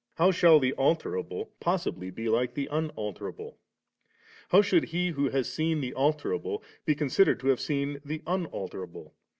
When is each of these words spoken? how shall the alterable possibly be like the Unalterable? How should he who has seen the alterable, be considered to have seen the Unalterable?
how 0.15 0.31
shall 0.31 0.59
the 0.59 0.73
alterable 0.79 1.51
possibly 1.59 2.09
be 2.09 2.27
like 2.27 2.55
the 2.55 2.65
Unalterable? 2.71 3.59
How 4.49 4.63
should 4.63 4.85
he 4.85 5.09
who 5.09 5.29
has 5.29 5.47
seen 5.53 5.79
the 5.79 5.93
alterable, 5.95 6.63
be 6.85 6.95
considered 6.95 7.39
to 7.41 7.49
have 7.49 7.59
seen 7.59 8.01
the 8.03 8.23
Unalterable? 8.25 9.13